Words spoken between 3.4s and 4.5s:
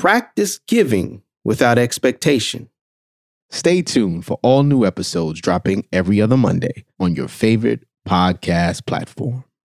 Stay tuned for